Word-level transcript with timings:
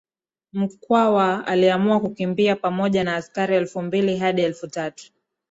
Mkwawa 0.53 1.47
aliamua 1.47 1.99
kukimbia 1.99 2.55
pamoja 2.55 3.03
na 3.03 3.15
askari 3.15 3.55
elfu 3.55 3.81
mbili 3.81 4.17
hadi 4.17 4.41
elfu 4.41 4.67
tatu 4.67 5.11